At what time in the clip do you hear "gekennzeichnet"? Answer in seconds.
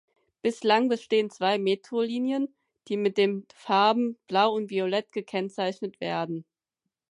5.11-6.01